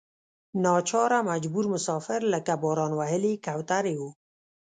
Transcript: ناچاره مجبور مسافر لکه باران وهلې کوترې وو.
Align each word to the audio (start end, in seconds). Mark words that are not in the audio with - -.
ناچاره 0.63 1.19
مجبور 1.29 1.65
مسافر 1.73 2.21
لکه 2.33 2.53
باران 2.63 2.91
وهلې 2.99 3.33
کوترې 3.45 3.95
وو. 3.99 4.09